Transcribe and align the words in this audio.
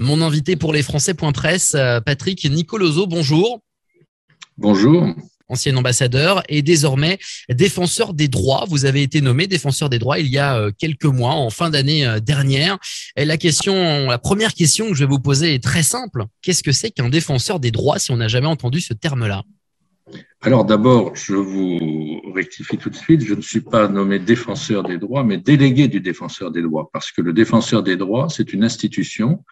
Mon 0.00 0.22
invité 0.22 0.54
pour 0.54 0.72
les 0.72 0.82
Français.press, 0.82 1.76
Patrick 2.06 2.44
Nicoloso, 2.44 3.06
bonjour. 3.06 3.60
Bonjour 4.56 5.14
ancien 5.50 5.74
ambassadeur 5.76 6.42
et 6.50 6.60
désormais 6.60 7.18
défenseur 7.48 8.12
des 8.12 8.28
droits. 8.28 8.66
Vous 8.68 8.84
avez 8.84 9.02
été 9.02 9.22
nommé 9.22 9.46
défenseur 9.46 9.88
des 9.88 9.98
droits 9.98 10.18
il 10.18 10.26
y 10.26 10.36
a 10.36 10.70
quelques 10.76 11.06
mois, 11.06 11.32
en 11.32 11.48
fin 11.48 11.70
d'année 11.70 12.06
dernière. 12.20 12.78
Et 13.16 13.24
la 13.24 13.38
question, 13.38 14.08
la 14.10 14.18
première 14.18 14.52
question 14.52 14.88
que 14.88 14.94
je 14.94 15.00
vais 15.00 15.10
vous 15.10 15.20
poser 15.20 15.54
est 15.54 15.64
très 15.64 15.82
simple. 15.82 16.26
Qu'est-ce 16.42 16.62
que 16.62 16.70
c'est 16.70 16.90
qu'un 16.90 17.08
défenseur 17.08 17.60
des 17.60 17.70
droits 17.70 17.98
si 17.98 18.10
on 18.10 18.18
n'a 18.18 18.28
jamais 18.28 18.46
entendu 18.46 18.82
ce 18.82 18.92
terme-là? 18.92 19.42
Alors 20.42 20.66
d'abord, 20.66 21.16
je 21.16 21.34
vous 21.34 22.20
rectifie 22.34 22.76
tout 22.76 22.90
de 22.90 22.96
suite, 22.96 23.24
je 23.24 23.32
ne 23.32 23.40
suis 23.40 23.62
pas 23.62 23.88
nommé 23.88 24.18
défenseur 24.18 24.82
des 24.82 24.98
droits, 24.98 25.24
mais 25.24 25.38
délégué 25.38 25.88
du 25.88 26.00
défenseur 26.00 26.50
des 26.50 26.62
droits, 26.62 26.90
parce 26.92 27.10
que 27.10 27.22
le 27.22 27.32
défenseur 27.32 27.82
des 27.82 27.96
droits, 27.96 28.28
c'est 28.28 28.52
une 28.52 28.64
institution 28.64 29.42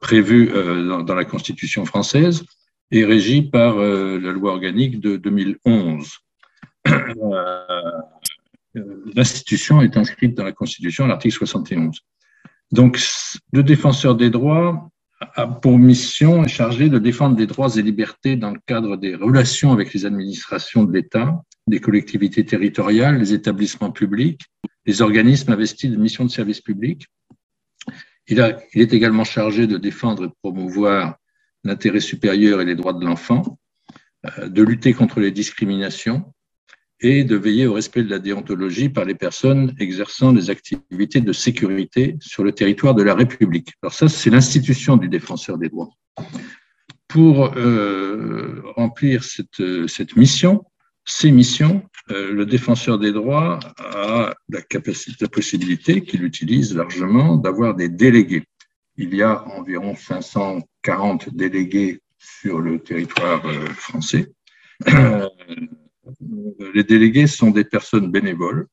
prévue 0.00 0.50
euh, 0.52 1.02
dans 1.02 1.14
la 1.14 1.24
Constitution 1.24 1.84
française 1.84 2.44
et 2.90 3.04
régie 3.04 3.42
par 3.42 3.78
euh, 3.78 4.18
la 4.20 4.32
loi 4.32 4.52
organique 4.52 5.00
de 5.00 5.16
2011. 5.16 6.08
Euh, 8.76 9.12
l'institution 9.14 9.80
est 9.80 9.96
inscrite 9.96 10.34
dans 10.34 10.44
la 10.44 10.52
Constitution 10.52 11.06
à 11.06 11.08
l'article 11.08 11.34
71. 11.34 11.98
Donc, 12.72 13.00
le 13.52 13.62
défenseur 13.62 14.14
des 14.14 14.28
droits 14.28 14.90
a 15.20 15.46
pour 15.46 15.78
mission 15.78 16.44
et 16.44 16.48
chargé 16.48 16.90
de 16.90 16.98
défendre 16.98 17.38
les 17.38 17.46
droits 17.46 17.74
et 17.74 17.82
libertés 17.82 18.36
dans 18.36 18.50
le 18.50 18.60
cadre 18.66 18.98
des 18.98 19.14
relations 19.14 19.72
avec 19.72 19.94
les 19.94 20.04
administrations 20.04 20.84
de 20.84 20.92
l'État, 20.92 21.42
des 21.66 21.80
collectivités 21.80 22.44
territoriales, 22.44 23.18
les 23.18 23.32
établissements 23.32 23.92
publics, 23.92 24.42
les 24.84 25.02
organismes 25.02 25.52
investis 25.52 25.90
de 25.90 25.96
missions 25.96 26.24
de 26.24 26.30
service 26.30 26.60
public. 26.60 27.06
Il, 28.28 28.40
a, 28.40 28.58
il 28.74 28.82
est 28.82 28.92
également 28.92 29.24
chargé 29.24 29.66
de 29.66 29.78
défendre 29.78 30.24
et 30.24 30.28
de 30.28 30.34
promouvoir 30.42 31.16
l'intérêt 31.64 32.00
supérieur 32.00 32.60
et 32.60 32.64
les 32.64 32.74
droits 32.74 32.92
de 32.92 33.04
l'enfant, 33.04 33.58
euh, 34.38 34.48
de 34.48 34.62
lutter 34.62 34.92
contre 34.94 35.20
les 35.20 35.30
discriminations, 35.30 36.32
et 37.00 37.24
de 37.24 37.36
veiller 37.36 37.66
au 37.66 37.74
respect 37.74 38.02
de 38.02 38.10
la 38.10 38.18
déontologie 38.18 38.88
par 38.88 39.04
les 39.04 39.14
personnes 39.14 39.74
exerçant 39.78 40.32
des 40.32 40.48
activités 40.50 41.20
de 41.20 41.32
sécurité 41.32 42.16
sur 42.20 42.42
le 42.42 42.52
territoire 42.52 42.94
de 42.94 43.02
la 43.02 43.14
République. 43.14 43.74
Alors 43.82 43.92
ça, 43.92 44.08
c'est 44.08 44.30
l'institution 44.30 44.96
du 44.96 45.08
défenseur 45.08 45.58
des 45.58 45.68
droits. 45.68 45.90
Pour 47.06 47.56
euh, 47.56 48.62
remplir 48.76 49.24
cette, 49.24 49.86
cette, 49.88 50.16
mission, 50.16 50.64
ces 51.04 51.30
missions, 51.30 51.82
euh, 51.82 51.95
le 52.08 52.44
défenseur 52.44 52.98
des 52.98 53.12
droits 53.12 53.58
a 53.78 54.34
la 54.48 54.62
capacité, 54.62 55.16
la 55.20 55.28
possibilité 55.28 56.02
qu'il 56.02 56.24
utilise 56.24 56.74
largement 56.74 57.36
d'avoir 57.36 57.74
des 57.74 57.88
délégués. 57.88 58.44
Il 58.96 59.14
y 59.14 59.22
a 59.22 59.46
environ 59.48 59.94
540 59.94 61.34
délégués 61.34 62.00
sur 62.18 62.60
le 62.60 62.78
territoire 62.78 63.44
euh, 63.46 63.66
français. 63.66 64.32
les 66.74 66.84
délégués 66.84 67.26
sont 67.26 67.50
des 67.50 67.64
personnes 67.64 68.10
bénévoles 68.10 68.66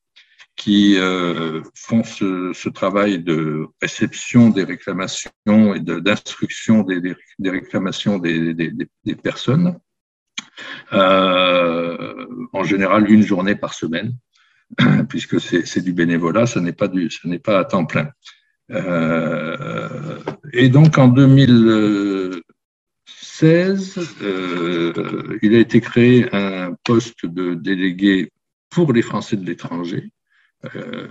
qui 0.56 0.96
euh, 0.96 1.62
font 1.74 2.04
ce, 2.04 2.68
travail 2.68 3.18
de 3.18 3.66
réception 3.82 4.50
des 4.50 4.64
réclamations 4.64 5.30
et 5.74 5.80
d'instruction 5.80 6.82
des, 6.82 7.14
réclamations 7.44 8.18
des, 8.18 8.74
personnes, 9.22 9.68
euh, 9.68 9.72
en 10.92 12.64
général 12.64 13.10
une 13.10 13.22
journée 13.22 13.54
par 13.54 13.74
semaine, 13.74 14.14
puisque 15.08 15.40
c'est 15.40 15.80
du 15.82 15.92
bénévolat, 15.92 16.46
ce 16.46 16.58
n'est 16.58 16.72
pas, 16.72 17.58
à 17.58 17.64
temps 17.64 17.86
plein. 17.86 18.10
Euh, 18.70 20.18
et 20.52 20.68
donc 20.70 20.96
en 20.98 21.08
2000, 21.08 22.42
16, 23.06 23.98
euh, 24.22 25.38
il 25.42 25.54
a 25.54 25.58
été 25.58 25.80
créé 25.80 26.28
un 26.32 26.74
poste 26.84 27.26
de 27.26 27.54
délégué 27.54 28.30
pour 28.70 28.92
les 28.92 29.02
Français 29.02 29.36
de 29.36 29.44
l'étranger, 29.44 30.10
euh, 30.76 31.08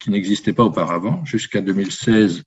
qui 0.00 0.10
n'existait 0.10 0.52
pas 0.52 0.64
auparavant. 0.64 1.24
Jusqu'à 1.24 1.60
2016, 1.60 2.42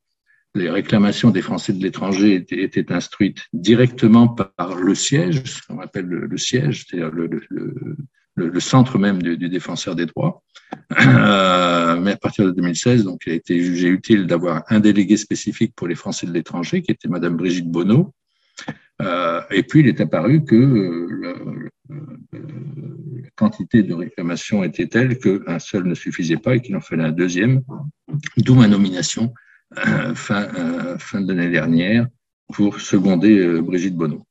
les 0.56 0.70
réclamations 0.70 1.30
des 1.30 1.42
Français 1.42 1.74
de 1.74 1.82
l'étranger 1.82 2.34
étaient, 2.36 2.92
instruites 2.92 3.44
directement 3.54 4.28
par 4.28 4.76
le 4.76 4.96
siège, 4.96 5.44
ce 5.46 5.62
qu'on 5.68 5.80
appelle 5.80 6.06
le, 6.06 6.38
siège, 6.38 6.86
c'est-à-dire 6.88 7.12
le, 7.12 8.60
centre 8.60 8.98
même 8.98 9.22
du, 9.22 9.50
défenseur 9.50 9.96
des 9.96 10.06
droits. 10.06 10.44
Euh, 11.00 12.00
mais 12.00 12.12
à 12.12 12.18
partir 12.18 12.46
de 12.46 12.52
2016, 12.52 13.04
donc, 13.04 13.22
il 13.26 13.34
a 13.34 13.36
été 13.36 13.60
jugé 13.60 13.90
utile 13.90 14.28
d'avoir 14.28 14.64
un 14.70 14.80
délégué 14.80 15.18
spécifique 15.18 15.74
pour 15.76 15.88
les 15.88 15.96
Français 15.96 16.26
de 16.26 16.32
l'étranger, 16.32 16.81
qui 16.81 16.92
était 16.92 17.08
Madame 17.08 17.36
Brigitte 17.38 17.70
Bonneau, 17.70 18.14
euh, 19.02 19.42
et 19.50 19.64
puis, 19.64 19.80
il 19.80 19.88
est 19.88 20.02
apparu 20.02 20.44
que 20.44 20.56
euh, 20.56 21.70
la 21.90 23.30
quantité 23.36 23.84
de 23.84 23.94
réclamations 23.94 24.64
était 24.64 24.88
telle 24.88 25.18
qu'un 25.20 25.60
seul 25.60 25.86
ne 25.86 25.96
suffisait 25.96 26.38
pas 26.38 26.56
et 26.56 26.62
qu'il 26.62 26.76
en 26.76 26.81
fallait 26.81 27.04
un 27.04 27.12
deuxième, 27.12 27.62
d'où 28.38 28.56
ma 28.56 28.68
nomination 28.68 29.34
fin, 30.16 30.47
fin 30.97 31.22
de 31.22 31.34
l'année 31.34 31.52
dernière 31.52 32.07
pour 32.53 32.80
seconder 32.80 33.62
Brigitte 33.62 33.96
Bonneau. 33.96 34.25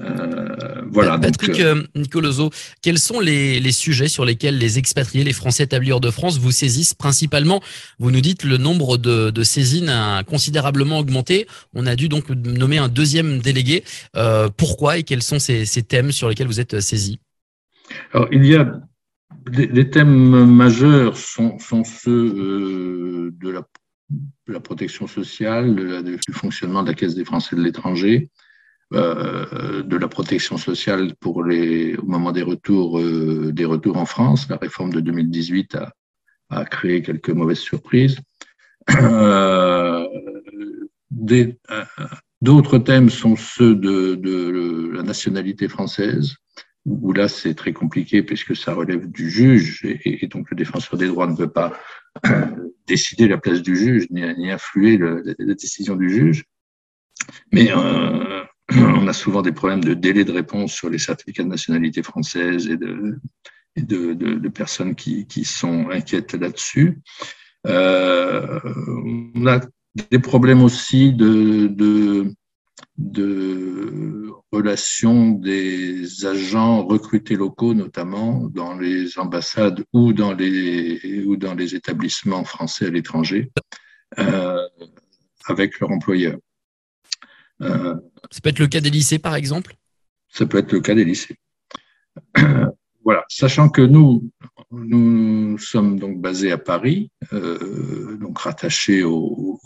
Euh, 0.00 0.82
voilà. 0.90 1.18
Patrick 1.18 1.58
euh, 1.60 1.82
Nicoloso, 1.94 2.50
quels 2.82 2.98
sont 2.98 3.18
les, 3.20 3.72
sujets 3.72 4.08
sur 4.08 4.24
lesquels 4.24 4.56
les 4.56 4.78
expatriés, 4.78 5.24
les 5.24 5.32
Français 5.32 5.64
établis 5.64 5.92
hors 5.92 6.00
de 6.00 6.10
France, 6.10 6.38
vous 6.38 6.52
saisissent 6.52 6.94
principalement? 6.94 7.60
Vous 7.98 8.10
nous 8.10 8.20
dites 8.20 8.44
le 8.44 8.58
nombre 8.58 8.96
de, 8.96 9.42
saisines 9.42 9.88
a 9.88 10.22
considérablement 10.24 10.98
augmenté. 10.98 11.46
On 11.74 11.86
a 11.86 11.96
dû 11.96 12.08
donc 12.08 12.28
nommer 12.30 12.78
un 12.78 12.88
deuxième 12.88 13.38
délégué. 13.38 13.84
Euh, 14.16 14.48
pourquoi 14.56 14.98
et 14.98 15.02
quels 15.02 15.22
sont 15.22 15.38
ces, 15.38 15.64
thèmes 15.82 16.12
sur 16.12 16.28
lesquels 16.28 16.46
vous 16.46 16.60
êtes 16.60 16.80
saisis? 16.80 17.18
Alors, 18.12 18.28
il 18.30 18.44
y 18.44 18.54
a 18.54 18.80
des, 19.50 19.90
thèmes 19.90 20.44
majeurs 20.44 21.16
sont, 21.16 21.58
ceux 21.84 23.32
de 23.40 23.50
la, 23.50 23.62
protection 24.62 25.06
sociale, 25.06 26.02
du 26.02 26.32
fonctionnement 26.32 26.82
de 26.82 26.88
la 26.88 26.94
Caisse 26.94 27.14
des 27.14 27.24
Français 27.24 27.56
de 27.56 27.62
l'étranger, 27.62 28.30
euh, 28.94 29.82
de 29.82 29.96
la 29.98 30.08
protection 30.08 30.56
sociale 30.56 31.14
pour 31.20 31.44
les, 31.44 31.94
au 31.96 32.06
moment 32.06 32.32
des 32.32 32.40
retours, 32.40 32.98
euh, 32.98 33.52
des 33.52 33.66
retours 33.66 33.98
en 33.98 34.06
France. 34.06 34.48
La 34.48 34.56
réforme 34.56 34.94
de 34.94 35.00
2018 35.00 35.76
a, 36.48 36.64
créé 36.64 37.02
quelques 37.02 37.28
mauvaises 37.28 37.58
surprises. 37.58 38.18
Euh, 38.90 40.06
d'autres 42.40 42.78
thèmes 42.78 43.10
sont 43.10 43.36
ceux 43.36 43.74
de, 43.74 44.14
de, 44.14 44.90
la 44.94 45.02
nationalité 45.02 45.68
française, 45.68 46.36
où 46.86 47.12
là 47.12 47.28
c'est 47.28 47.54
très 47.54 47.74
compliqué 47.74 48.22
puisque 48.22 48.56
ça 48.56 48.72
relève 48.72 49.10
du 49.10 49.28
juge 49.28 49.84
et, 49.84 50.26
donc 50.28 50.50
le 50.50 50.56
défenseur 50.56 50.98
des 50.98 51.08
droits 51.08 51.26
ne 51.26 51.36
peut 51.36 51.50
pas 51.50 51.78
décider 52.88 53.28
la 53.28 53.38
place 53.38 53.62
du 53.62 53.76
juge 53.76 54.06
ni, 54.10 54.50
influer 54.50 54.98
la 54.98 55.54
décision 55.54 55.94
du 55.94 56.10
juge. 56.10 56.44
Mais 57.52 57.70
euh, 57.70 58.44
on 58.72 59.06
a 59.06 59.12
souvent 59.12 59.42
des 59.42 59.52
problèmes 59.52 59.84
de 59.84 59.94
délai 59.94 60.24
de 60.24 60.32
réponse 60.32 60.72
sur 60.72 60.90
les 60.90 60.98
certificats 60.98 61.44
de 61.44 61.48
nationalité 61.48 62.02
française 62.02 62.68
et 62.68 62.76
de, 62.76 64.48
personnes 64.48 64.94
qui, 64.94 65.44
sont 65.44 65.90
inquiètes 65.90 66.34
là-dessus. 66.34 67.00
Euh, 67.66 68.60
on 69.34 69.46
a 69.46 69.60
des 70.10 70.18
problèmes 70.18 70.62
aussi 70.62 71.12
de, 71.12 72.32
de, 72.98 74.28
relations 74.52 75.30
des 75.30 76.26
agents 76.26 76.84
recrutés 76.84 77.36
locaux, 77.36 77.74
notamment 77.74 78.48
dans 78.48 78.74
les 78.74 79.18
ambassades 79.18 79.84
ou 79.92 80.12
dans 80.12 80.32
les, 80.32 81.24
ou 81.24 81.36
dans 81.36 81.54
les 81.54 81.74
établissements 81.74 82.44
français 82.44 82.86
à 82.86 82.90
l'étranger, 82.90 83.50
euh, 84.18 84.66
avec 85.46 85.78
leur 85.80 85.90
employeur. 85.90 86.38
Euh, 87.60 87.94
ça 88.30 88.40
peut 88.42 88.50
être 88.50 88.58
le 88.58 88.68
cas 88.68 88.80
des 88.80 88.90
lycées, 88.90 89.18
par 89.18 89.34
exemple? 89.34 89.74
Ça 90.28 90.46
peut 90.46 90.58
être 90.58 90.72
le 90.72 90.80
cas 90.80 90.94
des 90.94 91.04
lycées. 91.04 91.36
voilà, 93.08 93.24
sachant 93.30 93.70
que 93.70 93.80
nous, 93.80 94.30
nous 94.70 95.56
sommes 95.56 95.98
donc 95.98 96.20
basés 96.20 96.52
à 96.52 96.58
Paris, 96.58 97.10
euh, 97.32 98.18
donc 98.18 98.38
rattachés 98.38 99.02
au, 99.02 99.58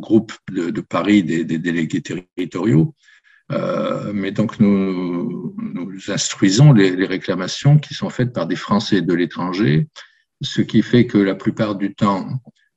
groupe 0.00 0.32
de, 0.50 0.80
Paris 0.80 1.22
des, 1.22 1.44
délégués 1.44 2.02
territoriaux. 2.02 2.92
Euh, 3.52 4.12
mais 4.12 4.32
donc 4.32 4.58
nous, 4.58 5.54
instruisons 6.08 6.72
les, 6.72 7.06
réclamations 7.06 7.78
qui 7.78 7.94
sont 7.94 8.10
faites 8.10 8.32
par 8.32 8.48
des 8.48 8.56
Français 8.56 9.02
de 9.02 9.14
l'étranger, 9.14 9.86
ce 10.42 10.60
qui 10.60 10.82
fait 10.82 11.06
que 11.06 11.18
la 11.18 11.36
plupart 11.36 11.76
du 11.76 11.94
temps, 11.94 12.26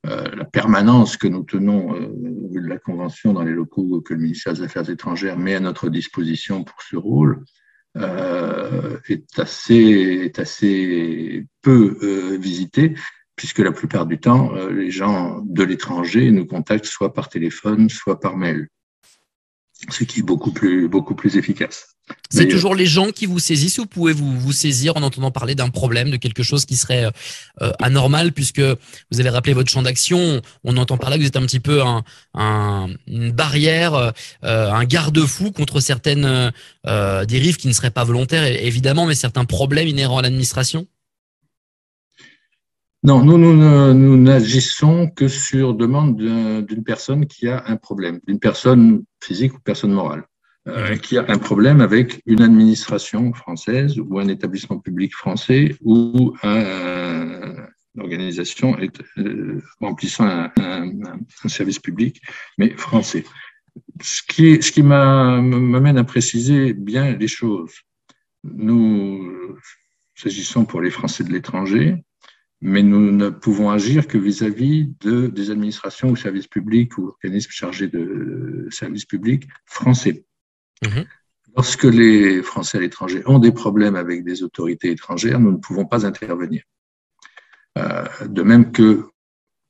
euh, 0.05 0.29
la 0.35 0.45
permanence 0.45 1.17
que 1.17 1.27
nous 1.27 1.41
tenons, 1.41 1.93
de 1.93 2.59
la 2.59 2.77
Convention, 2.77 3.33
dans 3.33 3.41
les 3.41 3.51
locaux 3.51 4.01
que 4.01 4.13
le 4.13 4.19
ministère 4.19 4.53
des 4.53 4.61
Affaires 4.61 4.87
étrangères 4.91 5.39
met 5.39 5.55
à 5.55 5.59
notre 5.59 5.89
disposition 5.89 6.63
pour 6.63 6.83
ce 6.83 6.97
rôle, 6.97 7.43
euh, 7.97 8.97
est, 9.09 9.39
assez, 9.39 9.75
est 10.25 10.39
assez 10.39 11.45
peu 11.61 11.97
euh, 12.01 12.37
visité, 12.37 12.95
puisque 13.35 13.59
la 13.59 13.71
plupart 13.71 14.05
du 14.05 14.19
temps, 14.19 14.53
les 14.69 14.91
gens 14.91 15.41
de 15.45 15.63
l'étranger 15.63 16.31
nous 16.31 16.45
contactent 16.45 16.85
soit 16.85 17.13
par 17.13 17.29
téléphone, 17.29 17.89
soit 17.89 18.19
par 18.19 18.35
mail. 18.35 18.67
Ce 19.89 20.03
qui 20.03 20.19
est 20.19 20.23
beaucoup 20.23 20.51
plus, 20.51 20.87
beaucoup 20.87 21.15
plus 21.15 21.37
efficace. 21.37 21.97
C'est 22.29 22.47
toujours 22.47 22.75
les 22.75 22.85
gens 22.85 23.09
qui 23.09 23.25
vous 23.25 23.39
saisissent 23.39 23.79
ou 23.79 23.85
pouvez-vous 23.85 24.39
vous 24.39 24.51
saisir 24.51 24.95
en 24.95 25.03
entendant 25.03 25.31
parler 25.31 25.55
d'un 25.55 25.69
problème, 25.69 26.09
de 26.09 26.17
quelque 26.17 26.43
chose 26.43 26.65
qui 26.65 26.75
serait 26.75 27.05
euh, 27.61 27.71
anormal, 27.81 28.31
puisque 28.31 28.61
vous 28.61 29.19
avez 29.19 29.29
rappelé 29.29 29.53
votre 29.53 29.69
champ 29.69 29.81
d'action. 29.81 30.41
On 30.63 30.77
entend 30.77 30.97
par 30.97 31.09
là 31.09 31.17
que 31.17 31.21
vous 31.21 31.27
êtes 31.27 31.37
un 31.37 31.45
petit 31.45 31.59
peu 31.59 31.81
un, 31.81 32.03
un, 32.33 32.87
une 33.07 33.31
barrière, 33.31 33.93
euh, 33.93 34.11
un 34.43 34.85
garde-fou 34.85 35.51
contre 35.51 35.79
certaines 35.79 36.53
euh, 36.85 37.25
dérives 37.25 37.57
qui 37.57 37.67
ne 37.67 37.73
seraient 37.73 37.91
pas 37.91 38.03
volontaires, 38.03 38.45
évidemment, 38.45 39.05
mais 39.05 39.15
certains 39.15 39.45
problèmes 39.45 39.87
inhérents 39.87 40.19
à 40.19 40.21
l'administration? 40.21 40.87
Non, 43.03 43.23
nous, 43.23 43.37
nous, 43.37 44.17
n'agissons 44.17 45.07
que 45.07 45.27
sur 45.27 45.75
demande 45.75 46.17
d'une 46.17 46.83
personne 46.83 47.25
qui 47.25 47.47
a 47.47 47.63
un 47.67 47.77
problème, 47.77 48.19
d'une 48.27 48.39
personne 48.39 49.03
physique 49.27 49.53
ou 49.55 49.59
personne 49.59 49.91
morale, 49.91 50.23
euh, 50.67 50.95
qui 50.95 51.17
a 51.17 51.25
un 51.27 51.37
problème 51.37 51.81
avec 51.81 52.21
une 52.25 52.41
administration 52.41 53.33
française 53.33 53.99
ou 53.99 54.19
un 54.19 54.27
établissement 54.27 54.79
public 54.79 55.13
français 55.13 55.75
ou 55.81 56.33
une 56.43 58.01
organisation 58.01 58.77
euh, 59.17 59.61
remplissant 59.81 60.49
un, 60.57 60.89
service 61.47 61.79
public, 61.79 62.21
mais 62.57 62.69
français. 62.71 63.23
Ce 64.01 64.21
qui, 64.23 64.61
ce 64.61 64.71
qui 64.71 64.83
m'amène 64.83 65.97
à 65.97 66.03
préciser 66.03 66.73
bien 66.73 67.15
les 67.15 67.27
choses. 67.27 67.73
Nous 68.43 69.57
s'agissons 70.15 70.65
pour 70.65 70.81
les 70.81 70.89
Français 70.89 71.23
de 71.23 71.31
l'étranger, 71.31 72.03
mais 72.61 72.81
nous 72.81 73.11
ne 73.11 73.29
pouvons 73.29 73.69
agir 73.69 74.07
que 74.07 74.17
vis-à-vis 74.17 74.91
de, 75.01 75.27
des 75.27 75.51
administrations 75.51 76.09
ou 76.09 76.15
services 76.15 76.47
publics 76.47 76.97
ou 76.97 77.09
organismes 77.09 77.51
chargés 77.51 77.87
de 77.87 78.46
services 78.69 79.05
publics 79.05 79.47
français. 79.65 80.25
Mhm. 80.83 81.05
Lorsque 81.55 81.85
les 81.85 82.43
Français 82.43 82.77
à 82.77 82.81
l'étranger 82.81 83.23
ont 83.25 83.39
des 83.39 83.51
problèmes 83.51 83.95
avec 83.95 84.23
des 84.23 84.43
autorités 84.43 84.91
étrangères, 84.91 85.39
nous 85.39 85.51
ne 85.51 85.57
pouvons 85.57 85.85
pas 85.85 86.05
intervenir. 86.05 86.61
Euh, 87.77 88.05
de 88.27 88.43
même 88.43 88.71
que 88.71 89.07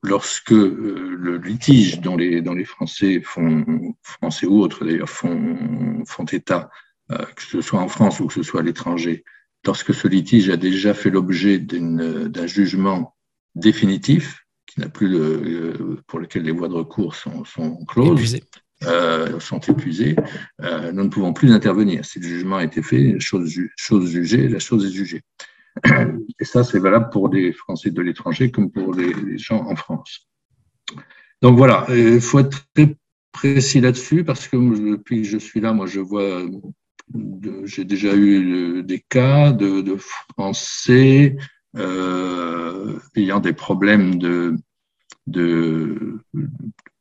lorsque 0.03 0.51
euh, 0.51 1.15
le 1.17 1.37
litige 1.37 2.01
dont 2.01 2.17
les, 2.17 2.41
dont 2.41 2.53
les 2.53 2.65
Français 2.65 3.21
font, 3.21 3.65
Français 4.01 4.45
ou 4.45 4.59
autres 4.61 4.85
d'ailleurs, 4.85 5.09
font, 5.09 6.03
font 6.05 6.25
état, 6.25 6.69
euh, 7.11 7.25
que 7.35 7.41
ce 7.41 7.61
soit 7.61 7.79
en 7.79 7.87
France 7.87 8.19
ou 8.19 8.27
que 8.27 8.33
ce 8.33 8.43
soit 8.43 8.59
à 8.59 8.63
l'étranger, 8.63 9.23
lorsque 9.65 9.93
ce 9.93 10.07
litige 10.07 10.49
a 10.49 10.57
déjà 10.57 10.93
fait 10.93 11.09
l'objet 11.09 11.57
d'un 11.57 12.47
jugement 12.47 13.15
définitif, 13.55 14.45
qui 14.65 14.81
n'a 14.81 14.89
plus 14.89 15.07
le, 15.07 16.01
pour 16.07 16.19
lequel 16.19 16.43
les 16.43 16.51
voies 16.51 16.67
de 16.67 16.73
recours 16.73 17.15
sont, 17.15 17.45
sont 17.45 17.83
closes, 17.85 18.37
euh, 18.85 19.39
sont 19.39 19.59
épuisées, 19.59 20.15
euh, 20.61 20.91
nous 20.91 21.03
ne 21.03 21.09
pouvons 21.09 21.33
plus 21.33 21.51
intervenir. 21.51 22.05
Si 22.05 22.19
le 22.19 22.27
jugement 22.27 22.57
a 22.57 22.63
été 22.63 22.81
fait, 22.81 23.19
chose, 23.19 23.47
jugée, 23.47 24.47
la 24.47 24.59
chose 24.59 24.85
est 24.85 24.91
jugée. 24.91 25.21
Et 26.39 26.45
ça, 26.45 26.63
c'est 26.63 26.79
valable 26.79 27.09
pour 27.11 27.29
les 27.29 27.53
Français 27.53 27.91
de 27.91 28.01
l'étranger 28.01 28.51
comme 28.51 28.71
pour 28.71 28.93
les, 28.93 29.37
gens 29.37 29.65
en 29.67 29.75
France. 29.75 30.27
Donc 31.41 31.57
voilà, 31.57 31.85
il 31.89 32.21
faut 32.21 32.39
être 32.39 32.65
très 32.73 32.95
précis 33.31 33.81
là-dessus 33.81 34.23
parce 34.23 34.47
que 34.47 34.57
depuis 34.57 35.21
que 35.21 35.27
je 35.27 35.37
suis 35.37 35.59
là, 35.59 35.73
moi, 35.73 35.85
je 35.85 35.99
vois 35.99 36.41
j'ai 37.63 37.85
déjà 37.85 38.15
eu 38.15 38.83
des 38.83 38.99
cas 38.99 39.51
de, 39.51 39.97
Français 40.33 41.37
euh, 41.75 42.99
ayant 43.15 43.39
des 43.39 43.53
problèmes 43.53 44.17
de, 44.17 44.55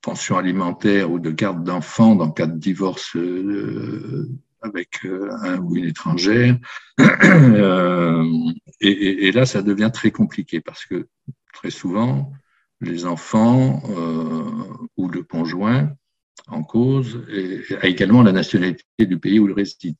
pension 0.06 0.38
alimentaire 0.38 1.10
ou 1.10 1.18
de 1.18 1.32
garde 1.32 1.64
d'enfants 1.64 2.14
dans 2.14 2.30
cas 2.30 2.46
de 2.46 2.56
divorce 2.56 3.16
euh, 3.16 4.28
avec 4.62 5.04
euh, 5.04 5.28
un 5.42 5.58
ou 5.58 5.74
une 5.76 5.84
étrangère. 5.84 6.56
Euh, 6.98 8.24
et, 8.80 9.30
là, 9.32 9.46
ça 9.46 9.62
devient 9.62 9.90
très 9.92 10.10
compliqué 10.10 10.60
parce 10.60 10.84
que 10.84 11.08
très 11.52 11.70
souvent, 11.70 12.32
les 12.80 13.04
enfants 13.04 13.82
ou 14.96 15.08
le 15.08 15.22
conjoint 15.22 15.92
en 16.48 16.62
cause 16.62 17.22
a 17.82 17.86
également 17.86 18.22
la 18.22 18.32
nationalité 18.32 18.84
du 19.00 19.18
pays 19.18 19.38
où 19.38 19.48
il 19.48 19.54
réside. 19.54 19.96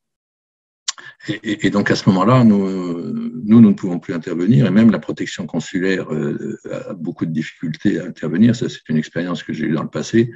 Et, 1.28 1.66
et, 1.66 1.70
donc 1.70 1.90
à 1.90 1.96
ce 1.96 2.08
moment-là, 2.08 2.44
nous, 2.44 3.12
nous, 3.44 3.60
nous 3.60 3.69
ne 3.69 3.75
pouvons 3.75 3.98
plus 3.98 4.14
intervenir, 4.14 4.66
et 4.66 4.70
même 4.70 4.90
la 4.90 4.98
protection 4.98 5.46
consulaire 5.46 6.12
euh, 6.12 6.58
a 6.70 6.94
beaucoup 6.94 7.26
de 7.26 7.32
difficultés 7.32 8.00
à 8.00 8.04
intervenir. 8.04 8.56
Ça, 8.56 8.69
c'est 8.69 8.88
une 8.88 8.96
expérience 8.96 9.43
que 9.43 9.52
j'ai 9.52 9.66
eue 9.66 9.72
dans 9.72 9.82
le 9.82 9.90
passé. 9.90 10.32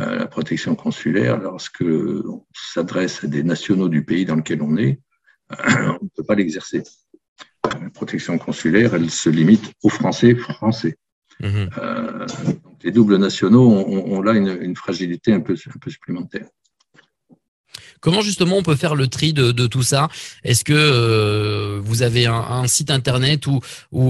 Euh, 0.00 0.16
la 0.16 0.26
protection 0.26 0.74
consulaire, 0.74 1.38
lorsque 1.38 1.82
on 1.82 2.44
s'adresse 2.54 3.24
à 3.24 3.26
des 3.26 3.42
nationaux 3.42 3.88
du 3.88 4.04
pays 4.04 4.24
dans 4.24 4.36
lequel 4.36 4.62
on 4.62 4.76
est, 4.76 5.00
on 5.50 6.04
ne 6.04 6.08
peut 6.16 6.24
pas 6.26 6.34
l'exercer. 6.34 6.82
La 7.64 7.90
protection 7.90 8.38
consulaire, 8.38 8.94
elle 8.94 9.10
se 9.10 9.28
limite 9.28 9.72
aux 9.82 9.88
Français 9.88 10.34
français. 10.34 10.96
Mmh. 11.40 11.66
Euh, 11.78 12.26
les 12.82 12.90
doubles 12.90 13.16
nationaux 13.16 13.68
ont, 13.68 14.12
ont 14.12 14.22
là 14.22 14.32
une, 14.32 14.58
une, 14.60 14.76
fragilité 14.76 15.32
un 15.32 15.40
peu, 15.40 15.54
un 15.54 15.78
peu 15.78 15.90
supplémentaire. 15.90 16.46
Comment 18.02 18.20
justement 18.20 18.56
on 18.56 18.64
peut 18.64 18.74
faire 18.74 18.96
le 18.96 19.06
tri 19.06 19.32
de, 19.32 19.52
tout 19.68 19.84
ça? 19.84 20.08
Est-ce 20.42 20.64
que 20.64 20.72
euh, 20.74 21.80
vous 21.84 22.02
avez 22.02 22.26
un, 22.26 22.66
site 22.66 22.90
internet 22.90 23.46
ou, 23.46 23.60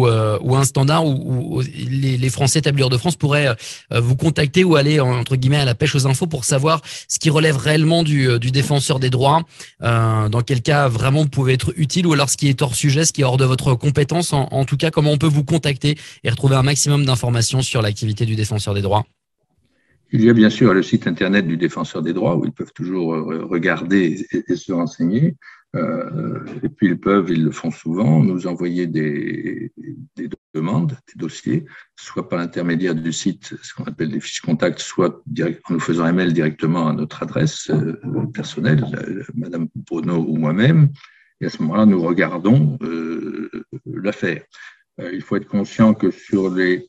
euh, 0.06 0.38
un 0.42 0.64
standard 0.64 1.04
où, 1.04 1.60
les, 1.60 2.30
Français 2.30 2.60
établis 2.60 2.88
de 2.88 2.96
France 2.96 3.16
pourraient 3.16 3.48
euh, 3.92 4.00
vous 4.00 4.16
contacter 4.16 4.64
ou 4.64 4.76
aller 4.76 4.98
entre 4.98 5.36
guillemets 5.36 5.58
à 5.58 5.66
la 5.66 5.74
pêche 5.74 5.94
aux 5.94 6.06
infos 6.06 6.26
pour 6.26 6.46
savoir 6.46 6.80
ce 7.06 7.18
qui 7.18 7.28
relève 7.28 7.58
réellement 7.58 8.02
du, 8.02 8.38
défenseur 8.50 8.98
des 8.98 9.10
droits? 9.10 9.42
Dans 9.82 10.42
quel 10.44 10.62
cas 10.62 10.88
vraiment 10.88 11.22
vous 11.22 11.28
pouvez 11.28 11.52
être 11.52 11.74
utile 11.76 12.06
ou 12.06 12.14
alors 12.14 12.30
ce 12.30 12.38
qui 12.38 12.48
est 12.48 12.62
hors 12.62 12.74
sujet, 12.74 13.04
ce 13.04 13.12
qui 13.12 13.20
est 13.20 13.24
hors 13.24 13.36
de 13.36 13.44
votre 13.44 13.74
compétence? 13.74 14.32
En, 14.32 14.48
en 14.50 14.64
tout 14.64 14.78
cas, 14.78 14.90
comment 14.90 15.12
on 15.12 15.18
peut 15.18 15.26
vous 15.26 15.44
contacter 15.44 15.98
et 16.24 16.30
retrouver 16.30 16.56
un 16.56 16.62
maximum 16.62 17.04
d'informations 17.04 17.60
sur 17.60 17.82
l'activité 17.82 18.24
du 18.24 18.36
défenseur 18.36 18.72
des 18.72 18.80
droits? 18.80 19.04
Il 20.12 20.24
y 20.24 20.30
a 20.30 20.34
bien 20.34 20.50
sûr 20.50 20.74
le 20.74 20.82
site 20.82 21.06
internet 21.06 21.46
du 21.46 21.56
défenseur 21.56 22.02
des 22.02 22.12
droits 22.12 22.36
où 22.36 22.44
ils 22.44 22.52
peuvent 22.52 22.72
toujours 22.74 23.14
euh, 23.14 23.44
regarder 23.44 24.26
et, 24.30 24.56
se 24.56 24.72
renseigner. 24.72 25.36
Euh, 25.74 26.44
et 26.62 26.68
puis 26.68 26.88
ils 26.88 27.00
peuvent, 27.00 27.30
ils 27.30 27.44
le 27.44 27.50
font 27.50 27.70
souvent, 27.70 28.22
nous 28.22 28.46
envoyer 28.46 28.86
des, 28.86 29.72
des 30.16 30.28
demandes, 30.54 30.98
des 31.08 31.14
dossiers, 31.16 31.64
soit 31.96 32.28
par 32.28 32.38
l'intermédiaire 32.38 32.94
du 32.94 33.12
site, 33.12 33.54
ce 33.62 33.74
qu'on 33.74 33.84
appelle 33.84 34.10
des 34.10 34.20
fiches 34.20 34.42
contacts, 34.42 34.80
soit 34.80 35.22
en 35.40 35.72
nous 35.72 35.80
faisant 35.80 36.04
un 36.04 36.12
mail 36.12 36.34
directement 36.34 36.88
à 36.88 36.92
notre 36.92 37.22
adresse 37.22 37.70
euh, 37.70 37.98
personnelle, 38.34 38.84
euh, 38.94 39.24
Madame 39.34 39.68
Bono 39.74 40.18
ou 40.28 40.36
moi-même. 40.36 40.90
Et 41.40 41.46
à 41.46 41.48
ce 41.48 41.62
moment-là, 41.62 41.86
nous 41.86 42.02
regardons 42.02 42.78
euh, 42.82 43.50
l'affaire. 43.86 44.44
il 44.98 45.22
faut 45.22 45.36
être 45.36 45.48
conscient 45.48 45.94
que 45.94 46.10
sur 46.10 46.54
les 46.54 46.88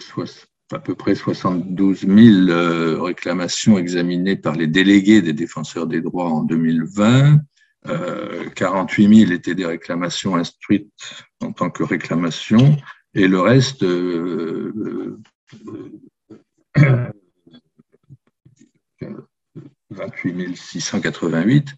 soit 0.00 0.48
à 0.72 0.78
peu 0.78 0.94
près 0.94 1.14
72 1.14 2.00
000 2.00 2.10
euh, 2.48 3.00
réclamations 3.00 3.78
examinées 3.78 4.36
par 4.36 4.54
les 4.54 4.66
délégués 4.66 5.22
des 5.22 5.32
défenseurs 5.32 5.86
des 5.86 6.00
droits 6.00 6.30
en 6.30 6.42
2020. 6.42 7.40
Euh, 7.88 8.48
48 8.50 9.26
000 9.26 9.32
étaient 9.32 9.54
des 9.54 9.66
réclamations 9.66 10.34
instruites 10.34 10.90
en 11.40 11.52
tant 11.52 11.70
que 11.70 11.84
réclamations 11.84 12.76
et 13.14 13.28
le 13.28 13.40
reste, 13.40 13.84
euh, 13.84 15.20
28 19.90 20.56
688 20.56 21.68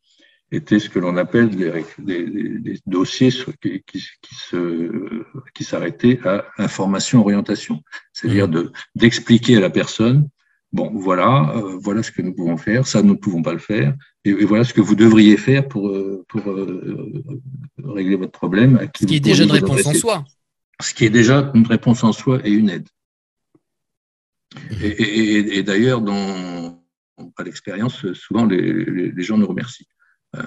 étaient 0.51 0.79
ce 0.79 0.89
que 0.89 0.99
l'on 0.99 1.17
appelle 1.17 1.51
des, 1.51 1.85
des, 1.99 2.81
dossiers 2.87 3.31
qui, 3.31 3.83
qui, 3.87 4.05
qui, 4.23 4.35
se, 4.35 5.25
qui 5.55 5.65
s'arrêtaient 5.65 6.21
à 6.25 6.47
information 6.59 7.21
orientation, 7.21 7.83
c'est-à-dire 8.13 8.49
mmh. 8.49 8.53
de 8.53 8.73
d'expliquer 8.95 9.57
à 9.57 9.61
la 9.61 9.71
personne 9.71 10.29
bon 10.73 10.91
voilà 10.95 11.55
euh, 11.57 11.79
voilà 11.81 12.03
ce 12.03 12.11
que 12.11 12.23
nous 12.23 12.35
pouvons 12.35 12.57
faire, 12.57 12.87
ça 12.87 13.03
nous 13.03 13.15
ne 13.15 13.19
pouvons 13.19 13.43
pas 13.43 13.53
le 13.53 13.59
faire, 13.59 13.95
et, 14.25 14.33
voilà 14.45 14.65
ce 14.65 14.75
que 14.75 14.81
vous 14.81 14.95
devriez 14.95 15.37
faire 15.37 15.67
pour 15.67 15.89
euh, 15.89 16.25
pour 16.29 16.49
euh, 16.51 17.25
régler 17.85 18.17
votre 18.17 18.33
problème. 18.33 18.79
À 18.79 18.87
qui 18.87 19.05
ce 19.05 19.09
qui 19.09 19.17
est 19.17 19.21
déjà 19.21 19.45
une 19.45 19.51
réponse 19.51 19.87
en 19.87 19.95
soi. 19.95 20.25
Ce 20.81 20.95
qui 20.95 21.05
est 21.05 21.11
déjà 21.11 21.51
une 21.55 21.67
réponse 21.67 22.05
en 22.05 22.13
soi 22.13 22.41
et 22.45 22.51
une 22.51 22.71
aide. 22.71 22.89
Mmh. 24.55 24.75
Et, 24.83 24.87
et, 24.87 25.59
et 25.59 25.63
d'ailleurs, 25.63 26.01
dans 26.01 26.81
l'expérience, 27.45 28.13
souvent 28.13 28.45
les, 28.45 28.61
les, 28.85 29.11
les 29.13 29.23
gens 29.23 29.39
nous 29.39 29.47
remercient. 29.47 29.87
Euh, 30.37 30.43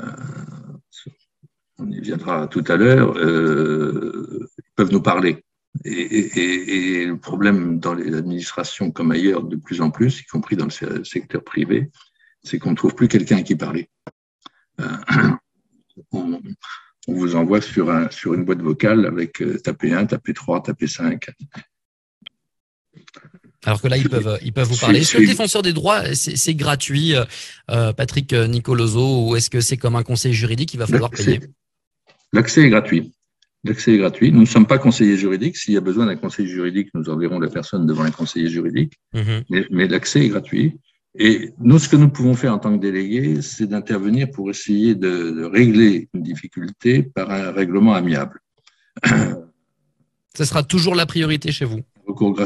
on 1.77 1.89
y 1.89 1.99
viendra 1.99 2.47
tout 2.47 2.63
à 2.67 2.77
l'heure, 2.77 3.17
euh, 3.17 4.47
peuvent 4.75 4.91
nous 4.91 5.01
parler. 5.01 5.43
Et, 5.85 7.05
le 7.05 7.17
problème 7.17 7.79
dans 7.79 7.93
les 7.93 8.13
administrations 8.13 8.91
comme 8.91 9.11
ailleurs 9.11 9.43
de 9.43 9.55
plus 9.55 9.81
en 9.81 9.89
plus, 9.89 10.21
y 10.21 10.25
compris 10.25 10.55
dans 10.55 10.67
le 10.67 11.03
secteur 11.03 11.43
privé, 11.43 11.89
c'est 12.43 12.59
qu'on 12.59 12.71
ne 12.71 12.75
trouve 12.75 12.93
plus 12.93 13.07
quelqu'un 13.07 13.41
qui 13.41 13.55
parle. 13.55 13.85
Euh, 14.79 14.85
on, 16.11 16.41
vous 17.07 17.35
envoie 17.35 17.61
sur, 17.61 17.89
un, 17.89 18.09
sur 18.11 18.33
une 18.33 18.45
boîte 18.45 18.61
vocale 18.61 19.05
avec 19.05 19.43
tapez 19.63 19.93
1, 19.93 20.05
tapez 20.07 20.33
3, 20.33 20.61
tapez 20.61 20.87
5. 20.87 21.25
Alors 23.65 23.81
que 23.81 23.87
là, 23.87 23.97
ils 23.97 24.09
peuvent, 24.09 24.39
ils 24.43 24.53
peuvent 24.53 24.67
vous 24.67 24.77
parler. 24.77 25.01
Est-ce 25.01 25.13
que 25.13 25.21
le 25.21 25.27
défenseur 25.27 25.61
des 25.61 25.73
droits, 25.73 26.15
c'est 26.15 26.55
gratuit, 26.55 27.13
euh, 27.69 27.93
Patrick 27.93 28.33
Nicoloso, 28.33 29.27
ou 29.27 29.35
est-ce 29.35 29.49
que 29.49 29.61
c'est 29.61 29.77
comme 29.77 29.95
un 29.95 30.03
conseil 30.03 30.33
juridique 30.33 30.69
qu'il 30.69 30.79
va 30.79 30.87
falloir 30.87 31.11
payer? 31.11 31.39
L'accès 32.33 32.61
est 32.61 32.69
gratuit. 32.69 33.11
L'accès 33.63 33.93
est 33.93 33.97
gratuit. 33.97 34.31
Nous 34.31 34.41
ne 34.41 34.45
sommes 34.45 34.65
pas 34.65 34.79
conseillers 34.79 35.17
juridiques. 35.17 35.57
S'il 35.57 35.73
y 35.73 35.77
a 35.77 35.81
besoin 35.81 36.07
d'un 36.07 36.15
conseiller 36.15 36.49
juridique, 36.49 36.89
nous 36.93 37.09
enverrons 37.09 37.39
la 37.39 37.49
personne 37.49 37.85
devant 37.85 38.03
un 38.03 38.11
conseiller 38.11 38.49
juridique. 38.49 38.93
Mm-hmm. 39.13 39.67
Mais, 39.69 39.87
l'accès 39.87 40.25
est 40.25 40.29
gratuit. 40.29 40.79
Et 41.17 41.53
nous, 41.59 41.77
ce 41.77 41.89
que 41.89 41.97
nous 41.97 42.09
pouvons 42.09 42.35
faire 42.35 42.53
en 42.53 42.59
tant 42.59 42.75
que 42.75 42.81
délégués, 42.81 43.41
c'est 43.41 43.67
d'intervenir 43.67 44.31
pour 44.31 44.49
essayer 44.49 44.95
de, 44.95 45.43
régler 45.43 46.09
une 46.13 46.23
difficulté 46.23 47.03
par 47.03 47.29
un 47.29 47.51
règlement 47.51 47.93
amiable. 47.93 48.39
Ce 50.33 50.45
sera 50.45 50.63
toujours 50.63 50.95
la 50.95 51.05
priorité 51.05 51.51
chez 51.51 51.65
vous? 51.65 51.81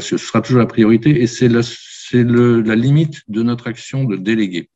Ce 0.00 0.16
sera 0.16 0.40
toujours 0.40 0.60
la 0.60 0.66
priorité 0.66 1.22
et 1.22 1.26
c'est 1.26 1.48
la, 1.48 2.74
limite 2.74 3.22
de 3.28 3.42
notre 3.42 3.66
action 3.66 4.04
de 4.04 4.16
délégué. 4.16 4.70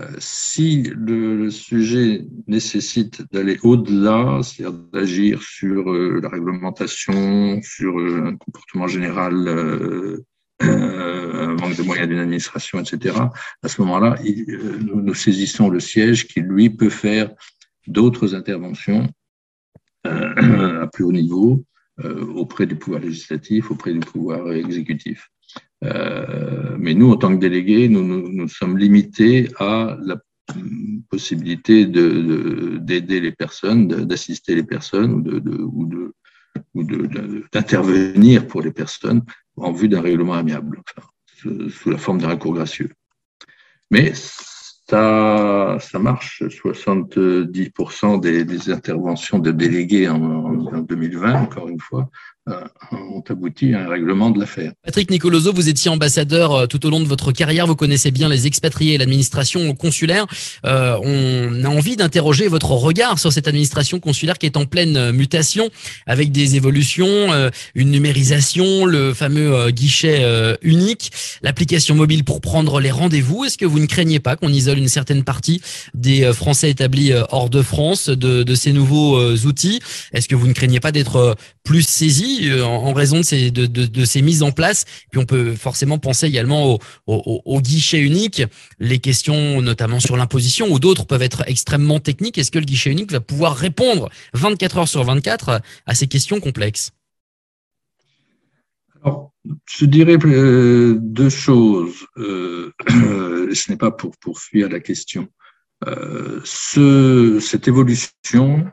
Euh, 0.00 0.06
si 0.18 0.84
le, 0.96 1.50
sujet 1.50 2.24
nécessite 2.46 3.22
d'aller 3.30 3.58
au-delà, 3.62 4.40
c'est-à-dire 4.42 4.78
d'agir 4.92 5.42
sur 5.42 5.90
euh, 5.90 6.18
la 6.22 6.30
réglementation, 6.30 7.60
sur 7.62 7.98
euh, 7.98 8.24
un 8.28 8.36
comportement 8.36 8.86
général, 8.86 9.34
un 10.60 11.54
manque 11.56 11.76
de 11.76 11.82
moyens 11.82 12.08
d'une 12.08 12.20
administration, 12.20 12.80
etc., 12.80 13.16
à 13.62 13.68
ce 13.68 13.82
moment-là, 13.82 14.16
nous, 14.80 15.14
saisissons 15.14 15.68
le 15.68 15.80
siège 15.80 16.26
qui, 16.26 16.40
lui, 16.40 16.70
peut 16.70 16.88
faire 16.88 17.30
d'autres 17.86 18.34
interventions 18.34 19.06
à 20.04 20.86
plus 20.92 21.04
haut 21.04 21.12
niveau 21.12 21.64
auprès 22.34 22.66
du 22.66 22.76
pouvoir 22.76 23.02
législatif, 23.02 23.70
auprès 23.70 23.92
du 23.92 24.00
pouvoir 24.00 24.52
exécutif. 24.52 25.28
Euh, 25.84 26.76
mais 26.78 26.94
nous, 26.94 27.10
en 27.10 27.16
tant 27.16 27.34
que 27.34 27.40
délégués, 27.40 27.88
nous, 27.88 28.04
nous, 28.04 28.48
sommes 28.48 28.78
limités 28.78 29.48
à 29.58 29.96
la 30.02 30.16
possibilité 31.08 31.86
d'aider 31.86 33.20
les 33.20 33.32
personnes, 33.32 33.88
d'assister 33.88 34.54
les 34.54 34.62
personnes 34.64 35.12
ou 35.14 35.20
de, 35.22 36.14
ou 36.74 36.84
d'intervenir 37.52 38.46
pour 38.46 38.62
les 38.62 38.72
personnes 38.72 39.22
en 39.56 39.72
vue 39.72 39.88
d'un 39.88 40.00
règlement 40.00 40.34
amiable, 40.34 40.80
sous 41.36 41.90
la 41.90 41.98
forme 41.98 42.20
d'un 42.20 42.28
recours 42.28 42.54
gracieux. 42.54 42.90
Mais 43.90 44.12
ça, 44.92 45.78
ça 45.80 45.98
marche. 45.98 46.42
70% 46.42 48.20
des, 48.20 48.44
des, 48.44 48.70
interventions 48.70 49.38
de 49.38 49.50
délégués 49.50 50.08
en, 50.08 50.20
en 50.20 50.78
2020, 50.80 51.34
encore 51.34 51.68
une 51.68 51.80
fois, 51.80 52.10
ont 52.46 53.22
abouti 53.28 53.72
à 53.72 53.84
un 53.84 53.88
règlement 53.88 54.30
de 54.30 54.40
l'affaire. 54.40 54.72
Patrick 54.84 55.10
Nicoloso, 55.10 55.52
vous 55.52 55.68
étiez 55.68 55.90
ambassadeur 55.90 56.52
euh, 56.52 56.66
tout 56.66 56.84
au 56.84 56.90
long 56.90 56.98
de 56.98 57.06
votre 57.06 57.30
carrière, 57.30 57.68
vous 57.68 57.76
connaissez 57.76 58.10
bien 58.10 58.28
les 58.28 58.48
expatriés 58.48 58.94
et 58.94 58.98
l'administration 58.98 59.74
consulaire. 59.74 60.26
Euh, 60.66 60.98
on 61.04 61.64
a 61.64 61.68
envie 61.68 61.94
d'interroger 61.94 62.48
votre 62.48 62.72
regard 62.72 63.20
sur 63.20 63.32
cette 63.32 63.46
administration 63.46 64.00
consulaire 64.00 64.38
qui 64.38 64.46
est 64.46 64.56
en 64.56 64.66
pleine 64.66 65.12
mutation, 65.12 65.70
avec 66.06 66.32
des 66.32 66.56
évolutions, 66.56 67.28
une 67.74 67.90
numérisation, 67.90 68.86
le 68.86 69.14
fameux 69.14 69.70
guichet 69.70 70.24
unique, 70.62 71.10
l'application 71.42 71.94
mobile 71.94 72.24
pour 72.24 72.40
prendre 72.40 72.80
les 72.80 72.90
rendez-vous. 72.90 73.44
Est-ce 73.44 73.58
que 73.58 73.66
vous 73.66 73.78
ne 73.78 73.86
craignez 73.86 74.20
pas 74.20 74.36
qu'on 74.36 74.48
isole 74.48 74.78
une 74.78 74.88
certaine 74.88 75.24
partie 75.24 75.60
des 75.94 76.32
Français 76.32 76.70
établis 76.70 77.12
hors 77.30 77.50
de 77.50 77.62
France 77.62 78.08
de, 78.08 78.42
de 78.42 78.54
ces 78.54 78.72
nouveaux 78.72 79.34
outils? 79.46 79.80
Est-ce 80.12 80.28
que 80.28 80.34
vous 80.34 80.46
ne 80.46 80.52
craignez 80.52 80.80
pas 80.80 80.92
d'être 80.92 81.36
plus 81.64 81.82
saisi 81.82 82.31
euh, 82.42 82.64
en, 82.64 82.92
raison 82.92 83.18
de 83.18 83.22
ces, 83.22 83.50
de, 83.50 84.04
ces 84.04 84.22
mises 84.22 84.42
en 84.42 84.52
place. 84.52 84.84
Puis 85.10 85.20
on 85.20 85.24
peut 85.24 85.54
forcément 85.54 85.98
penser 85.98 86.26
également 86.26 86.78
au, 87.06 87.60
guichet 87.60 88.00
unique. 88.00 88.42
Les 88.78 88.98
questions, 88.98 89.60
notamment 89.62 90.00
sur 90.00 90.16
l'imposition 90.16 90.68
ou 90.70 90.78
d'autres, 90.78 91.06
peuvent 91.06 91.22
être 91.22 91.44
extrêmement 91.46 92.00
techniques. 92.00 92.38
Est-ce 92.38 92.50
que 92.50 92.58
le 92.58 92.64
guichet 92.64 92.90
unique 92.90 93.12
va 93.12 93.20
pouvoir 93.20 93.56
répondre 93.56 94.10
24 94.34 94.78
heures 94.78 94.88
sur 94.88 95.04
24 95.04 95.60
à 95.86 95.94
ces 95.94 96.06
questions 96.06 96.40
complexes? 96.40 96.90
Alors, 99.04 99.32
je 99.68 99.86
dirais 99.86 100.16
euh, 100.24 100.96
deux 101.00 101.30
choses. 101.30 102.06
Euh, 102.18 102.72
ce 102.88 103.70
n'est 103.70 103.78
pas 103.78 103.90
pour, 103.90 104.16
pour 104.18 104.38
fuir 104.38 104.68
la 104.68 104.80
question. 104.80 105.28
ce, 106.44 107.38
cette 107.40 107.68
évolution 107.68 108.64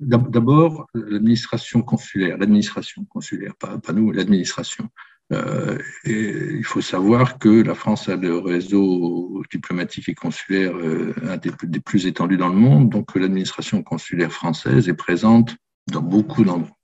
D'abord, 0.00 0.86
l'administration 0.94 1.82
consulaire, 1.82 2.38
l'administration 2.38 3.04
consulaire, 3.04 3.54
pas, 3.56 3.92
nous, 3.92 4.12
l'administration. 4.12 4.88
Euh, 5.32 5.78
il 6.04 6.64
faut 6.64 6.82
savoir 6.82 7.38
que 7.38 7.48
la 7.48 7.74
France 7.74 8.08
a 8.10 8.16
le 8.16 8.36
réseau 8.36 9.42
diplomatique 9.50 10.10
et 10.10 10.14
consulaire 10.14 10.76
euh, 10.76 11.14
un 11.22 11.38
des, 11.38 11.80
plus 11.80 12.06
étendus 12.06 12.36
dans 12.36 12.48
le 12.48 12.56
monde, 12.56 12.90
donc 12.90 13.14
l'administration 13.14 13.82
consulaire 13.82 14.32
française 14.32 14.88
est 14.88 14.94
présente 14.94 15.56
dans 15.90 16.02
beaucoup 16.02 16.44
d'endroits, 16.44 16.76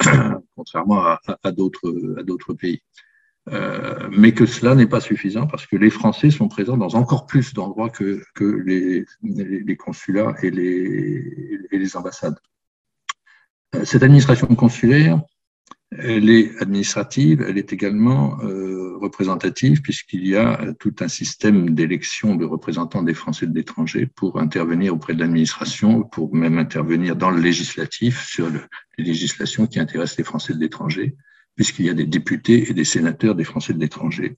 contrairement 0.56 1.04
à 1.42 1.52
d'autres 1.52 2.54
pays. 2.54 2.80
Euh, 3.52 4.08
mais 4.10 4.32
que 4.32 4.44
cela 4.44 4.74
n'est 4.74 4.88
pas 4.88 5.00
suffisant 5.00 5.46
parce 5.46 5.66
que 5.66 5.76
les 5.76 5.90
Français 5.90 6.30
sont 6.30 6.48
présents 6.48 6.76
dans 6.76 6.96
encore 6.96 7.26
plus 7.26 7.54
d'endroits 7.54 7.90
que, 7.90 8.20
que 8.34 8.44
les, 8.44 9.06
les, 9.22 9.76
consulats 9.76 10.34
et 10.42 10.50
les, 10.50 11.60
et 11.70 11.78
les 11.78 11.96
ambassades. 11.96 12.36
Euh, 13.76 13.84
cette 13.84 14.02
administration 14.02 14.48
consulaire, 14.48 15.22
elle 15.92 16.28
est 16.28 16.58
administrative, 16.60 17.44
elle 17.46 17.56
est 17.56 17.72
également 17.72 18.40
euh, 18.42 18.96
représentative 18.96 19.80
puisqu'il 19.80 20.26
y 20.26 20.34
a 20.34 20.72
tout 20.80 20.96
un 20.98 21.06
système 21.06 21.70
d'élection 21.70 22.34
de 22.34 22.44
représentants 22.44 23.04
des 23.04 23.14
Français 23.14 23.46
de 23.46 23.54
l'étranger 23.54 24.06
pour 24.06 24.40
intervenir 24.40 24.92
auprès 24.92 25.14
de 25.14 25.20
l'administration, 25.20 26.02
pour 26.02 26.34
même 26.34 26.58
intervenir 26.58 27.14
dans 27.14 27.30
le 27.30 27.40
législatif 27.40 28.26
sur 28.26 28.50
le, 28.50 28.62
les 28.98 29.04
législations 29.04 29.68
qui 29.68 29.78
intéressent 29.78 30.18
les 30.18 30.24
Français 30.24 30.52
de 30.52 30.58
l'étranger 30.58 31.14
puisqu'il 31.56 31.86
y 31.86 31.90
a 31.90 31.94
des 31.94 32.06
députés 32.06 32.70
et 32.70 32.74
des 32.74 32.84
sénateurs 32.84 33.34
des 33.34 33.44
Français 33.44 33.72
de 33.72 33.80
l'étranger, 33.80 34.36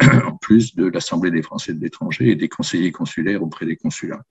en 0.00 0.36
plus 0.36 0.74
de 0.74 0.86
l'Assemblée 0.86 1.30
des 1.30 1.42
Français 1.42 1.74
de 1.74 1.80
l'étranger 1.80 2.30
et 2.30 2.34
des 2.34 2.48
conseillers 2.48 2.90
consulaires 2.90 3.42
auprès 3.42 3.66
des 3.66 3.76
consulats. 3.76 4.22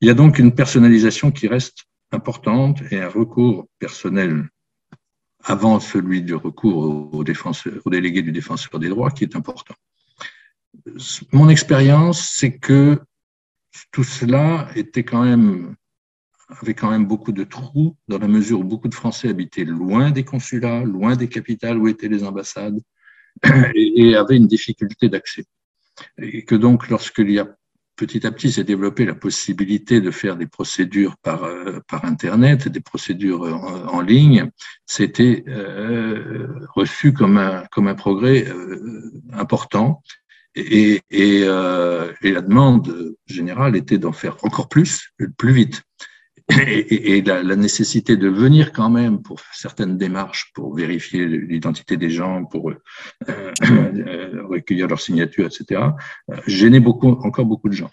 Il 0.00 0.08
y 0.08 0.10
a 0.10 0.14
donc 0.14 0.38
une 0.38 0.54
personnalisation 0.54 1.30
qui 1.30 1.46
reste 1.48 1.84
importante 2.12 2.80
et 2.90 3.00
un 3.00 3.08
recours 3.08 3.68
personnel 3.78 4.48
avant 5.44 5.78
celui 5.78 6.22
du 6.22 6.34
recours 6.34 7.14
aux, 7.14 7.24
défenseurs, 7.24 7.80
aux 7.84 7.90
délégués 7.90 8.22
du 8.22 8.32
défenseur 8.32 8.80
des 8.80 8.88
droits 8.88 9.10
qui 9.10 9.24
est 9.24 9.36
important. 9.36 9.74
Mon 11.32 11.48
expérience, 11.48 12.34
c'est 12.36 12.58
que 12.58 13.00
tout 13.92 14.04
cela 14.04 14.68
était 14.74 15.04
quand 15.04 15.22
même 15.22 15.76
avait 16.48 16.74
quand 16.74 16.90
même 16.90 17.06
beaucoup 17.06 17.32
de 17.32 17.44
trous 17.44 17.96
dans 18.08 18.18
la 18.18 18.28
mesure 18.28 18.60
où 18.60 18.64
beaucoup 18.64 18.88
de 18.88 18.94
Français 18.94 19.28
habitaient 19.28 19.64
loin 19.64 20.10
des 20.10 20.24
consulats, 20.24 20.84
loin 20.84 21.16
des 21.16 21.28
capitales 21.28 21.78
où 21.78 21.88
étaient 21.88 22.08
les 22.08 22.24
ambassades 22.24 22.80
et, 23.74 24.14
avaient 24.14 24.36
une 24.36 24.46
difficulté 24.46 25.08
d'accès. 25.08 25.44
Et 26.18 26.44
que 26.44 26.54
donc, 26.54 26.88
lorsqu'il 26.88 27.30
y 27.30 27.38
a 27.38 27.48
petit 27.96 28.26
à 28.26 28.30
petit 28.30 28.52
s'est 28.52 28.64
développé 28.64 29.06
la 29.06 29.14
possibilité 29.14 30.00
de 30.00 30.10
faire 30.10 30.36
des 30.36 30.46
procédures 30.46 31.16
par, 31.16 31.44
euh, 31.44 31.80
par 31.88 32.04
Internet, 32.04 32.68
des 32.68 32.80
procédures 32.80 33.42
en, 33.42 34.00
ligne, 34.02 34.50
c'était 34.84 35.44
euh, 35.48 36.46
reçu 36.74 37.14
comme 37.14 37.38
un, 37.38 37.64
comme 37.72 37.88
un 37.88 37.94
progrès 37.94 38.46
euh, 38.46 39.10
important. 39.32 40.02
Et, 40.54 41.02
et, 41.10 41.40
et, 41.40 42.32
la 42.32 42.40
demande 42.40 43.14
générale 43.26 43.76
était 43.76 43.98
d'en 43.98 44.12
faire 44.12 44.38
encore 44.42 44.70
plus, 44.70 45.10
plus 45.36 45.52
vite 45.52 45.82
et, 46.48 47.22
la, 47.22 47.56
nécessité 47.56 48.16
de 48.16 48.28
venir 48.28 48.72
quand 48.72 48.90
même 48.90 49.22
pour 49.22 49.40
certaines 49.52 49.96
démarches, 49.96 50.52
pour 50.54 50.74
vérifier 50.74 51.26
l'identité 51.26 51.96
des 51.96 52.10
gens, 52.10 52.44
pour 52.44 52.70
euh, 52.70 52.74
euh, 53.28 54.42
recueillir 54.48 54.86
leurs 54.86 55.00
signatures, 55.00 55.46
etc., 55.46 55.82
euh, 56.30 56.36
gênait 56.46 56.80
beaucoup, 56.80 57.08
encore 57.08 57.46
beaucoup 57.46 57.68
de 57.68 57.74
gens. 57.74 57.90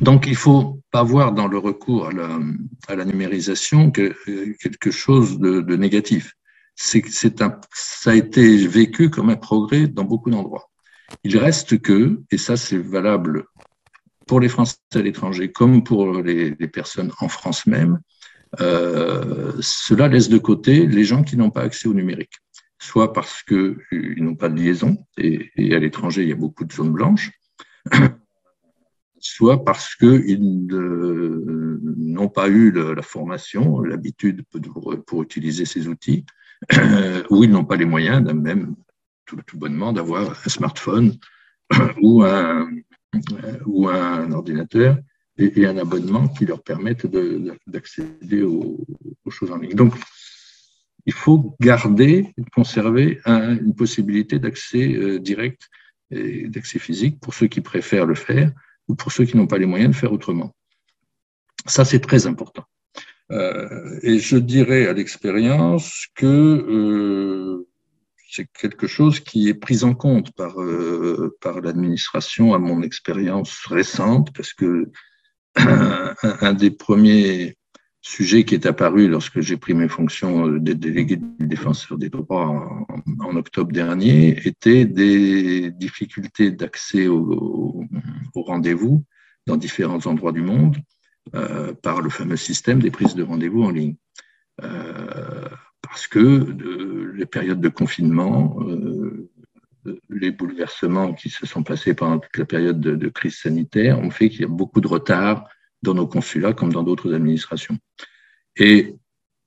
Donc, 0.00 0.26
il 0.26 0.36
faut 0.36 0.80
pas 0.90 1.02
voir 1.02 1.32
dans 1.32 1.48
le 1.48 1.58
recours 1.58 2.08
à 2.88 2.94
la, 2.94 3.04
numérisation 3.04 3.90
que, 3.90 4.14
quelque 4.62 4.90
chose 4.90 5.38
de, 5.38 5.60
de 5.60 5.76
négatif. 5.76 6.34
C'est 6.74 7.42
un, 7.42 7.60
ça 7.74 8.12
a 8.12 8.14
été 8.14 8.66
vécu 8.66 9.10
comme 9.10 9.28
un 9.28 9.36
progrès 9.36 9.86
dans 9.88 10.04
beaucoup 10.04 10.30
d'endroits. 10.30 10.70
Il 11.24 11.36
reste 11.36 11.80
que, 11.80 12.22
et 12.30 12.38
ça 12.38 12.56
c'est 12.56 12.78
valable 12.78 13.44
pour 14.26 14.40
les 14.40 14.48
Français 14.48 14.76
à 14.94 14.98
l'étranger 14.98 15.50
comme 15.52 15.84
pour 15.84 16.22
les, 16.22 16.54
personnes 16.68 17.12
en 17.20 17.28
France 17.28 17.66
même, 17.66 18.00
euh, 18.60 19.52
cela 19.60 20.08
laisse 20.08 20.28
de 20.28 20.38
côté 20.38 20.86
les 20.86 21.04
gens 21.04 21.22
qui 21.22 21.36
n'ont 21.36 21.50
pas 21.50 21.62
accès 21.62 21.88
au 21.88 21.94
numérique, 21.94 22.34
soit 22.78 23.12
parce 23.12 23.42
qu'ils 23.42 24.22
n'ont 24.22 24.34
pas 24.34 24.48
de 24.48 24.56
liaison, 24.56 24.96
et, 25.16 25.50
à 25.74 25.78
l'étranger, 25.78 26.22
il 26.22 26.28
y 26.28 26.32
a 26.32 26.36
beaucoup 26.36 26.64
de 26.64 26.72
zones 26.72 26.92
blanches, 26.92 27.30
soit 29.20 29.64
parce 29.64 29.94
qu'ils 29.94 30.66
n'ont 30.66 32.28
pas 32.28 32.48
eu 32.48 32.72
la 32.72 33.02
formation, 33.02 33.80
l'habitude 33.80 34.44
pour, 35.06 35.22
utiliser 35.22 35.64
ces 35.64 35.88
outils, 35.88 36.26
ou 37.30 37.44
ils 37.44 37.50
n'ont 37.50 37.64
pas 37.64 37.76
les 37.76 37.86
moyens, 37.86 38.22
même 38.34 38.74
tout, 39.24 39.58
bonnement 39.58 39.92
d'avoir 39.92 40.30
un 40.30 40.48
smartphone 40.48 41.14
ou 42.02 42.22
un, 42.22 42.68
ou 43.66 43.88
un 43.88 44.32
ordinateur 44.32 44.98
et, 45.38 45.66
un 45.66 45.78
abonnement 45.78 46.28
qui 46.28 46.46
leur 46.46 46.62
permette 46.62 47.06
d'accéder 47.66 48.42
aux, 48.42 48.84
choses 49.30 49.50
en 49.50 49.58
ligne. 49.58 49.74
Donc, 49.74 49.94
il 51.06 51.12
faut 51.12 51.56
garder, 51.60 52.34
conserver 52.54 53.20
une 53.26 53.74
possibilité 53.74 54.38
d'accès 54.38 54.94
euh, 54.94 55.18
direct 55.18 55.68
et 56.10 56.46
d'accès 56.48 56.78
physique 56.78 57.18
pour 57.20 57.34
ceux 57.34 57.48
qui 57.48 57.60
préfèrent 57.60 58.06
le 58.06 58.14
faire 58.14 58.52
ou 58.88 58.94
pour 58.94 59.10
ceux 59.10 59.24
qui 59.24 59.36
n'ont 59.36 59.46
pas 59.46 59.58
les 59.58 59.66
moyens 59.66 59.92
de 59.92 59.96
faire 59.96 60.12
autrement. 60.12 60.54
Ça, 61.66 61.84
c'est 61.84 62.00
très 62.00 62.26
important. 62.26 62.64
Euh, 63.30 63.98
et 64.02 64.18
je 64.18 64.36
dirais 64.36 64.86
à 64.86 64.92
l'expérience 64.92 66.06
que 66.14 66.26
euh, 66.26 67.66
c'est 68.32 68.46
quelque 68.58 68.86
chose 68.86 69.20
qui 69.20 69.48
est 69.48 69.54
pris 69.54 69.84
en 69.84 69.94
compte 69.94 70.32
par, 70.32 70.58
euh, 70.58 71.36
par 71.42 71.60
l'administration 71.60 72.54
à 72.54 72.58
mon 72.58 72.82
expérience 72.82 73.66
récente, 73.66 74.32
parce 74.34 74.54
que 74.54 74.90
un, 75.56 76.54
des 76.54 76.70
premiers 76.70 77.58
sujets 78.00 78.44
qui 78.44 78.54
est 78.54 78.64
apparu 78.64 79.06
lorsque 79.06 79.40
j'ai 79.40 79.58
pris 79.58 79.74
mes 79.74 79.86
fonctions 79.86 80.46
de 80.46 80.72
délégué 80.72 81.16
du 81.16 81.46
défenseur 81.46 81.98
des 81.98 82.08
droits 82.08 82.86
en, 83.20 83.36
octobre 83.36 83.70
dernier 83.70 84.46
était 84.48 84.86
des 84.86 85.70
difficultés 85.70 86.50
d'accès 86.50 87.08
au, 87.08 87.84
rendez-vous 88.34 89.04
dans 89.46 89.58
différents 89.58 90.06
endroits 90.06 90.32
du 90.32 90.42
monde 90.42 90.78
euh, 91.34 91.74
par 91.74 92.00
le 92.00 92.08
fameux 92.08 92.38
système 92.38 92.80
des 92.80 92.90
prises 92.90 93.14
de 93.14 93.22
rendez-vous 93.22 93.62
en 93.62 93.70
ligne. 93.70 93.96
Euh, 94.62 95.48
parce 95.82 96.06
que 96.06 97.12
les 97.14 97.26
périodes 97.26 97.60
de 97.60 97.68
confinement, 97.68 98.56
euh, 98.60 99.28
les 100.08 100.30
bouleversements 100.30 101.12
qui 101.12 101.28
se 101.28 101.44
sont 101.44 101.62
passés 101.62 101.94
pendant 101.94 102.18
toute 102.18 102.38
la 102.38 102.44
période 102.44 102.80
de, 102.80 102.94
de 102.94 103.08
crise 103.08 103.36
sanitaire 103.36 103.98
ont 103.98 104.10
fait 104.10 104.28
qu'il 104.28 104.42
y 104.42 104.44
a 104.44 104.48
beaucoup 104.48 104.80
de 104.80 104.88
retard 104.88 105.48
dans 105.82 105.94
nos 105.94 106.06
consulats 106.06 106.52
comme 106.52 106.72
dans 106.72 106.84
d'autres 106.84 107.12
administrations. 107.12 107.76
Et 108.56 108.94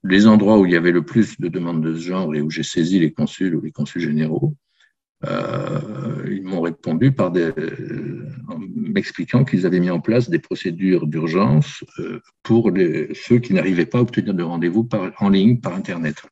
les 0.03 0.27
endroits 0.27 0.59
où 0.59 0.65
il 0.65 0.73
y 0.73 0.75
avait 0.75 0.91
le 0.91 1.03
plus 1.03 1.39
de 1.39 1.47
demandes 1.47 1.83
de 1.83 1.95
ce 1.95 2.01
genre 2.01 2.35
et 2.35 2.41
où 2.41 2.49
j'ai 2.49 2.63
saisi 2.63 2.99
les 2.99 3.11
consuls 3.11 3.55
ou 3.55 3.61
les 3.61 3.71
consuls 3.71 4.01
généraux, 4.01 4.55
ils 6.27 6.43
m'ont 6.43 6.61
répondu 6.61 7.11
par 7.11 7.31
des, 7.31 7.51
en 8.47 8.59
m'expliquant 8.75 9.43
qu'ils 9.43 9.65
avaient 9.65 9.79
mis 9.79 9.89
en 9.89 9.99
place 9.99 10.29
des 10.29 10.39
procédures 10.39 11.07
d'urgence 11.07 11.83
euh, 11.99 12.21
pour 12.43 12.71
les, 12.71 13.13
ceux 13.13 13.39
qui 13.39 13.53
n'arrivaient 13.53 13.85
pas 13.85 13.99
à 13.99 14.01
obtenir 14.01 14.33
de 14.33 14.43
rendez-vous 14.43 14.87
en 15.19 15.29
ligne 15.29 15.59
par 15.59 15.73
Internet. 15.73 16.23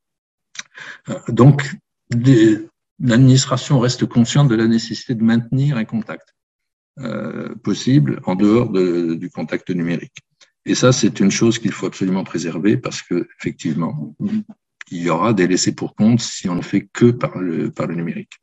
Euh, 1.10 1.20
donc, 1.30 1.72
l'administration 3.00 3.80
reste 3.80 4.06
consciente 4.06 4.50
de 4.50 4.56
la 4.56 4.68
nécessité 4.68 5.16
de 5.16 5.24
maintenir 5.24 5.78
un 5.78 5.86
contact 5.86 6.36
possible 7.64 8.22
en 8.26 8.36
dehors 8.36 8.70
de, 8.70 9.16
du 9.16 9.32
contact 9.32 9.72
numérique. 9.72 10.14
Et 10.66 10.76
ça, 10.76 10.92
c'est 10.92 11.20
une 11.20 11.32
chose 11.32 11.58
qu'il 11.58 11.72
faut 11.72 11.88
absolument 11.88 12.24
préserver 12.24 12.78
parce 12.78 13.02
que, 13.02 13.28
effectivement, 13.40 14.16
il 14.92 15.02
y 15.02 15.10
aura 15.10 15.34
des 15.34 15.48
laissés 15.48 15.74
pour 15.74 15.96
compte 15.96 16.22
si 16.22 16.48
on 16.50 16.56
ne 16.56 16.62
fait 16.62 16.88
que 16.94 17.12
par 17.12 17.38
le, 17.40 17.72
par 17.72 17.88
le 17.88 17.96
numérique. 17.96 18.43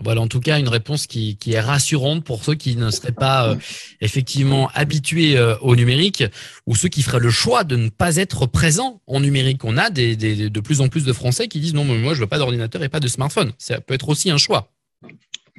Voilà, 0.00 0.20
en 0.20 0.28
tout 0.28 0.40
cas, 0.40 0.58
une 0.58 0.68
réponse 0.68 1.06
qui, 1.06 1.36
qui 1.36 1.52
est 1.52 1.60
rassurante 1.60 2.24
pour 2.24 2.44
ceux 2.44 2.54
qui 2.54 2.76
ne 2.76 2.90
seraient 2.90 3.12
pas 3.12 3.50
euh, 3.50 3.56
effectivement 4.00 4.68
habitués 4.74 5.36
euh, 5.36 5.56
au 5.58 5.76
numérique 5.76 6.24
ou 6.66 6.74
ceux 6.74 6.88
qui 6.88 7.02
feraient 7.02 7.20
le 7.20 7.30
choix 7.30 7.62
de 7.62 7.76
ne 7.76 7.88
pas 7.90 8.16
être 8.16 8.46
présents 8.46 9.00
en 9.06 9.20
numérique. 9.20 9.64
On 9.64 9.76
a 9.76 9.90
des, 9.90 10.16
des, 10.16 10.50
de 10.50 10.60
plus 10.60 10.80
en 10.80 10.88
plus 10.88 11.04
de 11.04 11.12
Français 11.12 11.46
qui 11.46 11.60
disent 11.60 11.74
non, 11.74 11.84
mais 11.84 11.96
moi, 11.96 12.14
je 12.14 12.20
veux 12.20 12.26
pas 12.26 12.38
d'ordinateur 12.38 12.82
et 12.82 12.88
pas 12.88 13.00
de 13.00 13.08
smartphone. 13.08 13.52
Ça 13.58 13.80
peut 13.80 13.94
être 13.94 14.08
aussi 14.08 14.30
un 14.30 14.36
choix. 14.36 14.72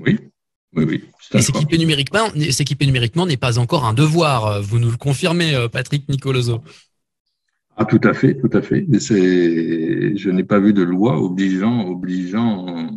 Oui, 0.05 0.19
oui, 0.75 0.83
oui. 0.83 1.03
Et 1.33 1.41
s'équiper 1.41 1.77
numériquement, 1.77 2.29
s'équiper 2.51 2.85
numériquement 2.85 3.25
n'est 3.25 3.37
pas 3.37 3.57
encore 3.57 3.85
un 3.85 3.93
devoir. 3.93 4.61
Vous 4.61 4.79
nous 4.79 4.91
le 4.91 4.97
confirmez, 4.97 5.55
euh, 5.55 5.69
Patrick 5.69 6.09
Nicoloso. 6.09 6.61
Ah, 7.77 7.85
tout 7.85 8.01
à 8.03 8.13
fait, 8.13 8.35
tout 8.35 8.49
à 8.53 8.61
fait. 8.61 8.85
Je 8.89 10.29
n'ai 10.29 10.43
pas 10.43 10.59
vu 10.59 10.73
de 10.73 10.81
loi 10.81 11.19
obligeant, 11.19 11.85
obligeant 11.87 12.89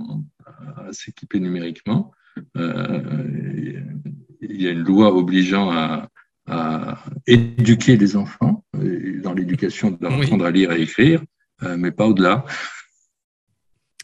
à 0.88 0.92
s'équiper 0.92 1.40
numériquement. 1.40 2.12
Euh, 2.56 3.80
il 4.40 4.62
y 4.62 4.68
a 4.68 4.70
une 4.70 4.84
loi 4.84 5.14
obligeant 5.14 5.70
à, 5.70 6.08
éduquer 7.26 7.98
les 7.98 8.16
enfants, 8.16 8.64
dans 8.72 9.34
l'éducation, 9.34 9.90
d'apprendre 9.90 10.46
à 10.46 10.50
lire 10.50 10.72
et 10.72 10.80
écrire, 10.80 11.22
euh, 11.62 11.76
mais 11.76 11.90
pas 11.90 12.06
au-delà. 12.06 12.46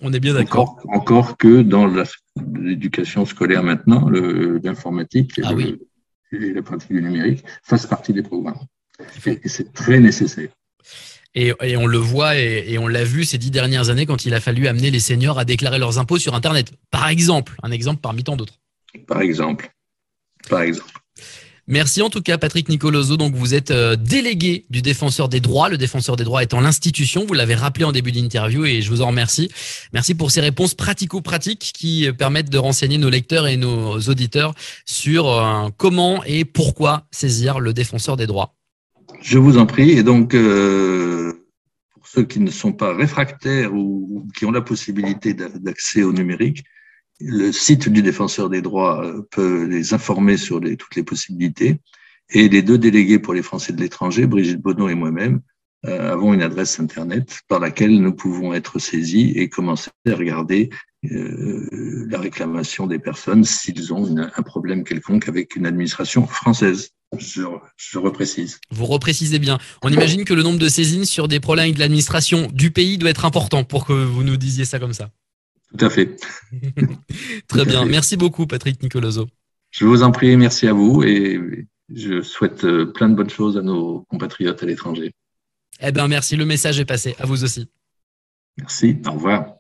On 0.03 0.13
est 0.13 0.21
bien 0.21 0.35
d'accord. 0.35 0.79
Encore, 0.89 1.39
que 1.39 1.63
dans 1.63 1.91
l'éducation 2.61 3.25
scolaire 3.25 3.63
maintenant, 3.63 4.11
l'informatique 4.11 5.41
ah 5.43 5.53
et, 6.33 6.53
la 6.53 6.63
pratique 6.63 6.93
du 6.93 7.01
numérique 7.01 7.43
fassent 7.63 7.87
partie 7.87 8.13
des 8.13 8.23
programmes. 8.23 8.61
Et 9.25 9.49
c'est 9.49 9.73
très 9.73 9.99
nécessaire. 9.99 10.51
Et, 11.35 11.53
on 11.77 11.87
le 11.87 11.99
voit 11.99 12.37
et, 12.37 12.79
on 12.79 12.87
l'a 12.87 13.05
vu 13.05 13.25
ces 13.25 13.39
dix 13.39 13.51
dernières 13.51 13.91
années 13.91 14.07
quand 14.07 14.25
il 14.25 14.35
a 14.35 14.41
fallu 14.41 14.69
amener 14.69 14.91
les 14.91 15.01
seniors 15.01 15.39
à 15.39 15.45
déclarer 15.45 15.79
leurs 15.79 15.99
impôts 15.99 16.19
sur 16.19 16.35
Internet. 16.35 16.73
Par 16.91 17.09
exemple, 17.09 17.55
un 17.63 17.73
exemple 17.73 18.01
parmi 18.01 18.23
tant 18.23 18.37
d'autres. 18.37 18.61
Par 19.07 19.21
exemple. 19.21 19.71
Par 20.49 20.63
exemple. 20.63 20.93
Merci 21.67 22.03
en 22.03 22.11
tout 22.11 22.21
cas 22.21 22.37
Patrick 22.37 22.69
Nicoloso. 22.69 23.17
Donc 23.17 23.35
vous 23.35 23.55
êtes 23.55 23.71
euh, 23.71 23.97
délégué 23.97 24.67
du 24.69 24.83
défenseur 24.83 25.29
des 25.29 25.41
droits. 25.41 25.69
Le 25.69 25.79
défenseur 25.79 26.17
des 26.17 26.25
droits 26.25 26.43
étant 26.43 26.61
l'institution, 26.61 27.25
vous 27.27 27.33
l'avez 27.33 27.55
rappelé 27.55 27.85
en 27.85 27.93
début 27.93 28.13
d'interview 28.13 28.67
et 28.67 28.83
je 28.83 28.91
vous 28.91 29.01
en 29.01 29.09
remercie. 29.09 29.51
Merci 29.93 30.15
pour 30.15 30.31
ces 30.31 30.43
réponses 30.43 30.75
pratico-pratiques 30.75 31.73
qui 31.75 32.07
permettent 32.13 32.51
de 32.51 32.59
renseigner 32.59 32.99
nos 32.99 33.09
lecteurs 33.09 33.47
et 33.47 33.57
nos 33.57 33.99
auditeurs 33.99 34.55
sur 34.85 35.29
euh, 35.31 35.69
comment 35.77 36.23
et 36.25 36.45
pourquoi 36.45 37.07
saisir 37.11 37.61
le 37.61 37.73
défenseur 37.73 38.17
des 38.17 38.27
droits. 38.27 38.55
Je 39.25 39.39
vous 39.39 39.57
en 39.57 39.65
prie. 39.65 39.93
Et 39.93 40.03
donc, 40.03 40.35
euh, 40.35 41.33
pour 41.95 42.07
ceux 42.07 42.25
qui 42.25 42.41
ne 42.41 42.51
sont 42.51 42.75
pas 42.75 42.95
réfractaires 42.95 43.75
ou, 43.75 44.29
qui 44.37 44.45
ont 44.45 44.51
la 44.51 44.61
possibilité 44.61 45.33
d'accès 45.33 46.03
au 46.03 46.13
numérique, 46.13 46.63
le 47.21 47.51
site 47.51 47.89
du 47.89 48.03
défenseur 48.03 48.51
des 48.51 48.61
droits 48.61 49.03
euh, 49.03 49.23
peut 49.31 49.65
les 49.65 49.95
informer 49.95 50.37
sur 50.37 50.61
toutes 50.61 50.95
les 50.95 51.03
possibilités. 51.03 51.81
Et 52.29 52.51
les 52.51 52.61
deux 52.61 52.77
délégués 52.77 53.19
pour 53.19 53.33
les 53.33 53.43
Français 53.43 53.73
de 53.73 53.81
l'étranger, 53.81 54.27
Brigitte 54.27 54.61
Bonneau 54.61 54.91
et 54.91 54.95
moi-même, 54.95 55.41
avons 55.87 56.33
une 56.33 56.43
adresse 56.43 56.81
Internet 56.81 57.41
par 57.49 57.61
laquelle 57.61 58.01
nous 58.01 58.15
pouvons 58.15 58.55
être 58.55 58.79
saisis 58.79 59.33
et 59.37 59.49
commencer 59.49 59.91
à 60.09 60.15
regarder 60.15 60.71
euh, 61.13 62.07
la 62.09 62.19
réclamation 62.19 62.87
des 62.87 62.99
personnes 62.99 63.45
s'ils 63.45 63.93
ont 63.93 64.07
une, 64.07 64.31
un 64.35 64.43
problème 64.43 64.85
quelconque 64.85 65.29
avec 65.29 65.57
une 65.57 65.67
administration 65.67 66.27
française. 66.27 66.91
Je, 67.19 67.43
je, 67.77 67.99
reprécise. 67.99 68.59
Vous 68.71 68.87
reprécisez 68.87 69.39
bien. 69.39 69.59
On 69.83 69.91
imagine 69.91 70.25
que 70.25 70.35
le 70.35 70.43
nombre 70.43 70.59
de 70.59 70.69
saisines 70.69 71.05
sur 71.05 71.29
des 71.29 71.39
problèmes 71.39 71.73
de 71.73 71.79
l'administration 71.79 72.49
du 72.53 72.71
pays 72.73 72.99
doit 72.99 73.11
être 73.11 73.25
important 73.25 73.63
pour 73.63 73.87
que 73.87 73.93
vous 73.93 74.25
nous 74.25 74.37
disiez 74.37 74.65
ça 74.65 74.81
comme 74.81 74.95
ça. 74.95 75.11
Tout 75.77 75.85
à 75.85 75.91
fait. 75.91 76.17
Très 77.49 77.65
bien. 77.65 77.85
Merci 77.85 78.17
beaucoup, 78.17 78.47
Patrick 78.47 78.83
Nicoloso. 78.83 79.29
Je 79.71 79.85
vous 79.85 80.03
en 80.03 80.11
prie, 80.11 80.37
merci 80.37 80.67
à 80.67 80.73
vous 80.73 81.03
et 81.05 81.67
je 81.95 82.23
souhaite 82.23 82.65
euh, 82.65 82.87
plein 82.87 83.09
de 83.09 83.15
bonnes 83.15 83.31
choses 83.31 83.57
à 83.59 83.63
nos 83.63 84.01
compatriotes 84.09 84.63
à 84.63 84.67
l'étranger. 84.67 85.13
Eh 85.81 85.93
bien, 85.93 86.09
merci. 86.09 86.37
Le 86.37 86.45
message 86.45 86.79
est 86.79 86.85
passé. 86.85 87.15
À 87.19 87.27
vous 87.27 87.45
aussi. 87.45 87.69
Merci. 88.59 89.01
Au 89.07 89.13
revoir. 89.13 89.57